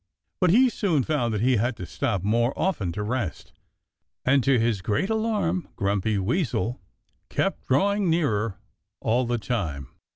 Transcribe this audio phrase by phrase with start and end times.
[0.39, 3.53] But he soon found that he had to stop more often to rest.
[4.25, 6.81] And to his great alarm Grumpy Weasel
[7.29, 8.57] kept drawing nearer
[8.99, 9.89] all the time.